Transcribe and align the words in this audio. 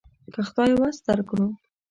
که 0.33 0.39
خدای 0.47 0.71
وس 0.79 0.97
درکړو. 1.07 1.47